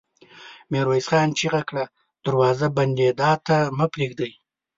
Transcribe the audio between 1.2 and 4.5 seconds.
چيغه کړه! دروازه بندېدا ته مه پرېږدئ!